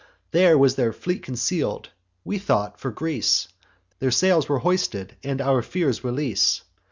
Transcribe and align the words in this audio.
There 0.31 0.57
was 0.57 0.73
their 0.77 0.93
fleet 0.93 1.21
conceal'd. 1.21 1.89
We 2.25 2.39
thought, 2.39 2.79
for 2.79 2.89
Greece 2.89 3.49
Their 3.99 4.09
sails 4.09 4.49
were 4.49 4.57
hoisted, 4.57 5.15
and 5.23 5.39
our 5.39 5.61
fears 5.61 6.03
release. 6.03 6.63